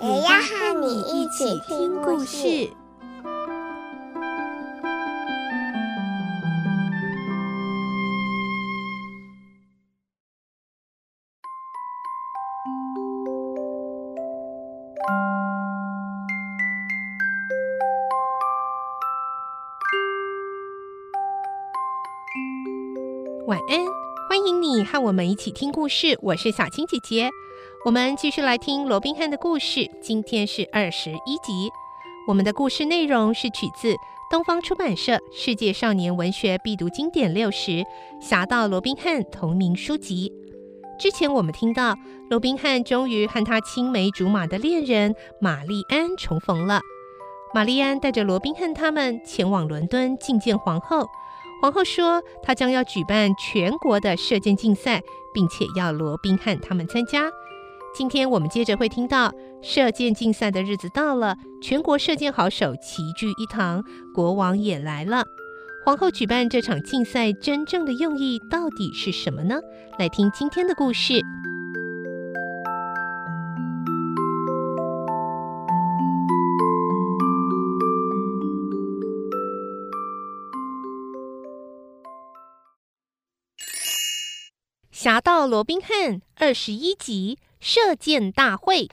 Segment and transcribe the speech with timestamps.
[0.00, 2.70] 也要和你一起听故事。
[23.46, 23.97] 晚安，
[24.28, 26.18] 欢迎你和我们一起听故事。
[26.20, 27.30] 我是小青姐姐，
[27.86, 29.90] 我们继续来听罗宾汉的故事。
[30.02, 31.70] 今天是二十一集。
[32.26, 33.96] 我们的故事内容是取自
[34.30, 37.70] 东方出版社《世界少年文学必读经典六十》
[38.20, 40.30] 《侠盗罗宾汉》同名书籍。
[41.00, 41.96] 之前我们听到
[42.28, 46.82] 罗宾汉终于和他青梅竹马的恋人玛丽安重逢了。
[47.54, 51.08] 玛丽安带着罗宾汉他们前往伦敦觐见皇后。
[51.60, 55.02] 皇后说，她将要举办全国的射箭竞赛，
[55.34, 57.24] 并且要罗宾汉他们参加。
[57.94, 63.82] 今天我们接着会听到射箭竞赛的日子到了，全国射箭好手齐聚一堂，
[64.14, 65.24] 国王也来了。
[65.84, 69.58] 皇后举办这场竞赛真正的用意到底是什么呢？
[69.98, 71.20] 来听今天的故事。
[85.00, 88.88] 侠盗罗宾汉二十一集射箭大会。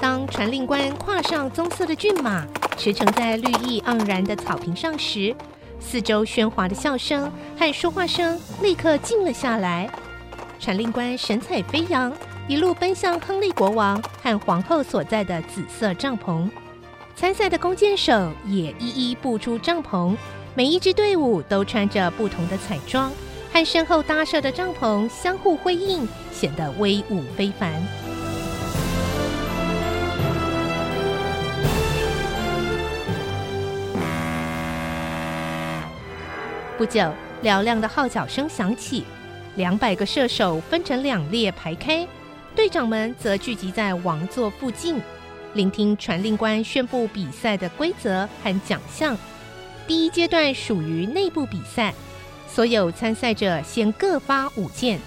[0.00, 2.46] 当传令官跨上棕色的骏马，
[2.78, 5.36] 驰骋在绿意盎然的草坪上时，
[5.78, 9.90] 四周喧哗的笑声和说话声立刻静了下来。
[10.64, 12.10] 传令官神采飞扬，
[12.48, 16.48] 一路奔向亨利国王和皇后所在的紫色帐篷。
[17.14, 20.16] 参赛的弓箭手也一一步出帐篷，
[20.54, 23.12] 每一支队伍都穿着不同的彩装，
[23.52, 27.70] 和身后搭设的帐篷相互辉映，显得威武非凡。
[36.78, 39.04] 不久，嘹亮的号角声响起。
[39.56, 42.06] 两百个射手分成两列排开，
[42.56, 45.00] 队长们则聚集在王座附近，
[45.54, 49.16] 聆听传令官宣布比赛的规则和奖项。
[49.86, 51.94] 第一阶段属于内部比赛，
[52.48, 54.98] 所有参赛者先各发五箭，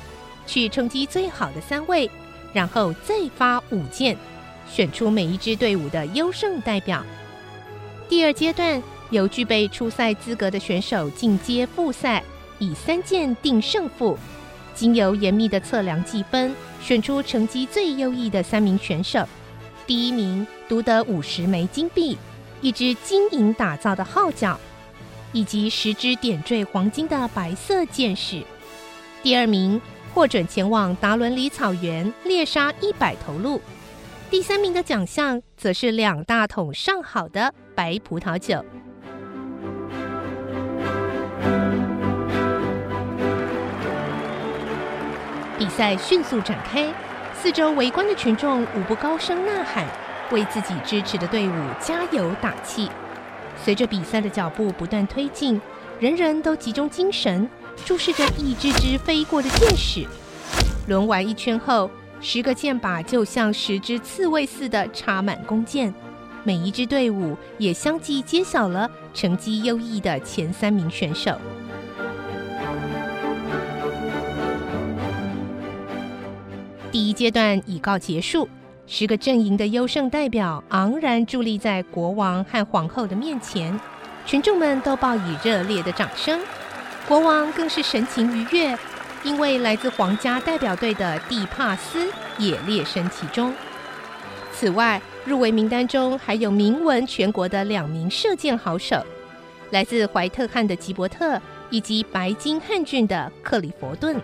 [0.45, 2.09] 去冲击最好的三位，
[2.53, 4.15] 然后再发五箭，
[4.69, 7.03] 选出每一支队伍的优胜代表。
[8.07, 12.23] 第二阶段由具备初赛资格的选手进阶复赛，
[12.59, 14.17] 以三箭定胜负。
[14.77, 19.27] 经由严密的测量计分，选出成绩最优异的三名选手。
[19.87, 22.15] 第一名独得五十枚金币、
[22.61, 24.59] 一支金银打造的号角，
[25.33, 28.43] 以及十支点缀黄金的白色箭矢。
[29.23, 29.81] 第二名
[30.13, 33.59] 获准前往达伦里草原猎杀一百头鹿。
[34.29, 38.63] 第三名的奖项则是两大桶上好的白葡萄酒。
[45.77, 46.91] 赛迅速展开，
[47.35, 49.85] 四周围观的群众无不高声呐喊，
[50.31, 52.89] 为自己支持的队伍加油打气。
[53.63, 55.61] 随着比赛的脚步不断推进，
[55.99, 57.47] 人人都集中精神，
[57.85, 60.07] 注视着一支支飞过的箭矢。
[60.87, 65.93] 轮完一圈后，十个箭靶就像十只刺猬似的插满弓箭，
[66.43, 71.39] 每一支队伍也相继揭晓了成绩优异的前三名选手。
[76.97, 78.49] 第一阶段已告结束，
[78.87, 83.79] 十个阵营的优胜代表昂然伫立在国王和皇后的面前，
[84.25, 86.39] 群众们都报以热烈的掌声。
[87.07, 88.75] 国王更是神情愉悦，
[89.23, 93.53] 因为来自皇家代表队的蒂帕斯也列身其中。
[94.51, 99.05] 此外，入围名单中还有名闻全国的两名射箭好手，
[99.69, 101.39] 来自怀特汉的吉伯特
[101.69, 104.19] 以及白金汉郡的克里佛顿。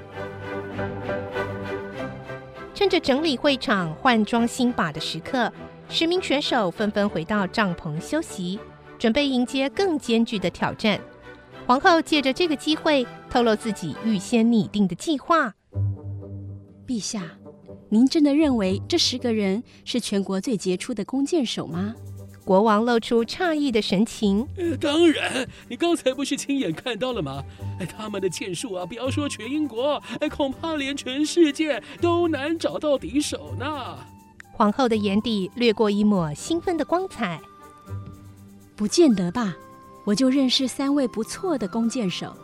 [2.84, 5.50] 趁着整理会场、换装新靶的时刻，
[5.88, 8.60] 十名选手纷纷回到帐篷休息，
[9.00, 11.00] 准备迎接更艰巨的挑战。
[11.66, 15.56] 皇后借着这个机会透露自己预先拟定的计划。
[16.86, 17.22] 陛下，
[17.88, 21.96] 您真的认为这十个人是全国最杰出的弓箭手吗？
[22.46, 24.48] 国王露出诧异的神情。
[24.58, 27.44] 呃，当然，你刚才不是亲眼看到了吗？
[27.80, 33.98] 哎，他们的剑术啊，不要说全英国，哎，恐怕连全世界都难找到敌手呢。
[34.52, 37.40] 皇后的眼底掠过一抹兴奋的光彩。
[38.76, 39.56] 不见得吧？
[40.06, 42.36] 我就认识三位不错的弓箭手，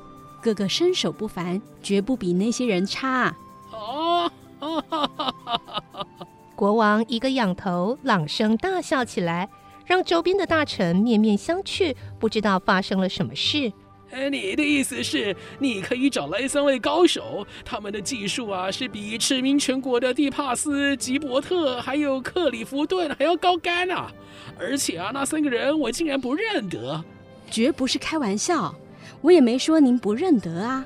[0.41, 3.35] 个个身手不凡，绝不比那些人差。
[3.71, 6.07] 哦，哈哈哈哈哈！
[6.55, 9.49] 国王一个仰头，朗声大笑起来。
[9.89, 13.73] 让周边的大臣面面相觑，不知道发生了什么事。
[14.11, 24.13] 哎，你的意思是，你可以找来三位高手，他们的技术啊，是比驰名全国的蒂帕斯、吉伯特还有克里夫顿还要高干啊！
[24.59, 27.03] 而且啊，那三个人我竟然不认得，
[27.49, 28.75] 绝不是开玩笑，
[29.21, 30.85] 我也没说您不认得啊。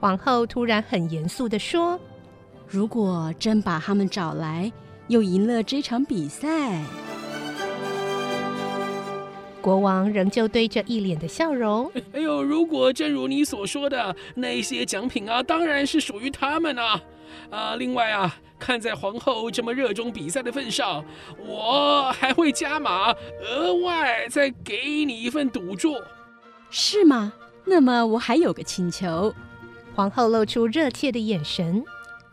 [0.00, 2.00] 皇后突然很严肃地说
[2.66, 4.72] ：“如果真把他们找来，
[5.06, 6.82] 又赢了这场比赛。”
[9.64, 11.90] 国王仍旧堆着一脸的笑容。
[12.12, 17.00] 哎呦，如果正如你所说的，那些奖品啊，当然是属于他们啊。
[17.48, 21.02] 啊，另外啊，看在皇后这么热衷比赛的份上，
[21.38, 25.94] 我还会加码，额外再给你一份赌注，
[26.68, 27.32] 是吗？
[27.64, 29.34] 那么我还有个请求。
[29.94, 31.82] 皇后露出热切的眼神，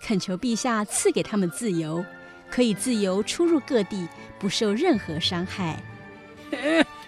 [0.02, 2.04] 恳求陛下赐给他们自由，
[2.50, 4.06] 可以自由出入各地，
[4.38, 5.82] 不受任何伤害。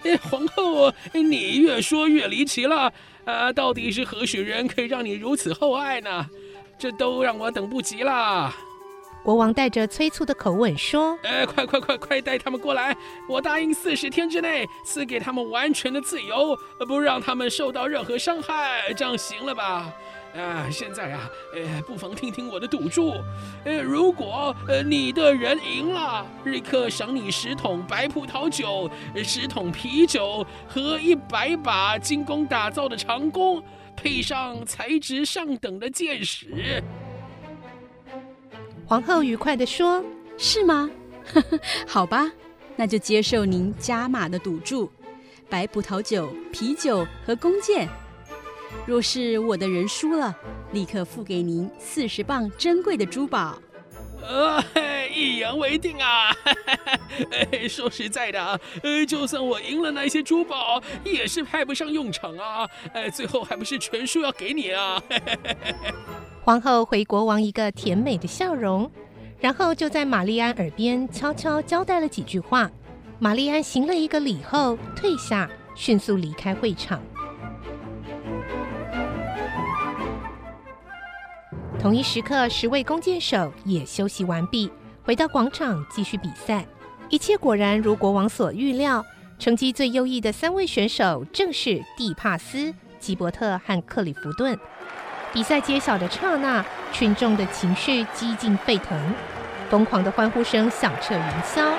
[0.30, 2.92] 皇后，你越说越离奇了。
[3.26, 6.26] 啊，到底是何许人可以让你如此厚爱呢？
[6.78, 8.54] 这都让我等不及了。
[9.24, 12.94] 国王带着催促的口吻说：“哎，快快快快带他们过来！
[13.30, 16.54] 我答应四十天之内赐给他们完全的自由，
[16.86, 19.90] 不让他们受到任何伤害，这样行了吧？”
[20.36, 23.14] 啊，现在啊，呃，不妨听听我的赌注，
[23.66, 28.90] 呃，如果呃你的人赢了，立刻赏你十桶白葡萄酒、
[29.24, 33.64] 十桶啤酒和一百把精工打造的长弓，
[33.96, 36.84] 配上材质上等的箭矢。
[38.88, 40.04] 皇后愉快地说
[40.38, 40.90] ：“是吗？
[41.88, 42.32] 好吧，
[42.76, 44.92] 那就接受您加码的赌注，
[45.48, 47.88] 白葡萄酒、啤酒和弓箭。”
[48.86, 50.36] 若是我的人输了，
[50.72, 53.58] 立刻付给您四十磅珍贵的珠宝。
[54.26, 54.64] 呃，
[55.14, 56.34] 一言为定啊！
[57.68, 62.66] 说实在的，呃，就算我赢了那些珠宝，也是派不上用场啊！
[62.94, 65.02] 哎，最后还不是全数要给你啊！
[66.42, 68.90] 皇后回国王一个甜美的笑容，
[69.40, 72.72] 然后就在玛丽安耳边悄悄交代了几句话。
[73.20, 77.02] 玛丽安行了一个礼后退下，迅速离开会场。
[81.84, 84.72] 同一时刻，十位弓箭手也休息完毕，
[85.04, 86.66] 回到广场继续比赛。
[87.10, 89.06] 一切果然如国王所预料，
[89.38, 94.58] 成绩最优异的三位选手正是蒂帕斯、吉伯特和克里夫顿。
[95.34, 98.98] 比赛揭晓的刹那，群众的情绪激进沸腾，
[99.70, 101.70] 疯狂的欢呼声响彻云霄。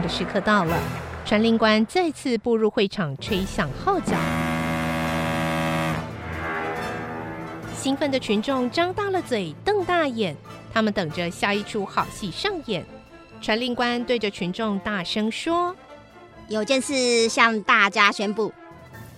[0.00, 0.78] 的时刻到了，
[1.24, 4.14] 传令官再次步入会场，吹响号角。
[7.76, 10.36] 兴奋的群众张大了嘴，瞪大眼，
[10.72, 12.86] 他们等着下一出好戏上演。
[13.40, 15.74] 传令官对着群众大声说
[16.46, 18.52] ：“有件事向大家宣布，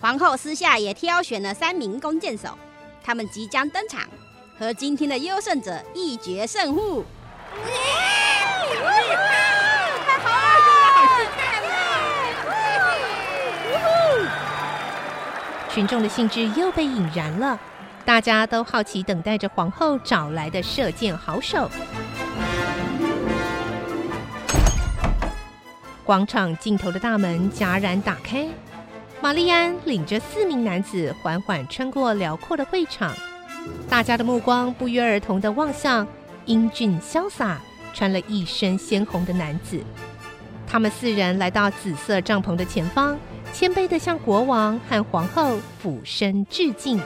[0.01, 2.57] 皇后私下也挑选了三名弓箭手，
[3.03, 4.01] 他们即将登场，
[4.59, 7.05] 和今天的优胜者一决胜负。”
[15.75, 17.59] 群众的兴致又被引燃了，
[18.05, 21.69] 大家都好奇等待着皇后找来的射箭好手。
[26.05, 28.47] 广场尽头的大门戛然打开，
[29.21, 33.13] 玛丽安领着四名男子缓缓穿过辽阔的会场，
[33.91, 36.07] 大家的目光不约而同地望向
[36.45, 37.61] 英俊潇洒、
[37.93, 39.83] 穿了一身鲜红的男子。
[40.69, 43.19] 他们四人来到紫色帐篷的前方。
[43.55, 47.01] 谦卑的向国王和皇后俯身致敬。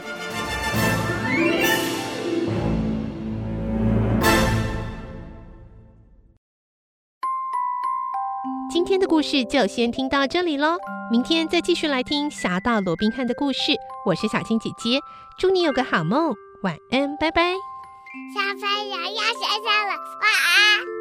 [8.73, 10.79] 今天的故事就先听到这里喽，
[11.11, 13.73] 明天再继续来听《侠盗罗宾汉》的故事。
[14.07, 14.99] 我是小青姐姐，
[15.39, 17.53] 祝你有个好梦，晚安，拜拜。
[18.35, 20.98] 小朋友要睡觉了，晚安。